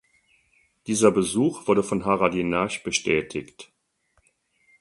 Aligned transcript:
Dieser 0.87 1.11
Besuch 1.11 1.67
wurde 1.67 1.83
von 1.83 2.05
Haradinaj 2.05 2.79
bestätigt. 2.83 3.71